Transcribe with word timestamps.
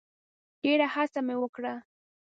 ډېره 0.63 0.85
هڅه 0.93 1.19
مي 1.27 1.35
وکړه. 1.39 1.73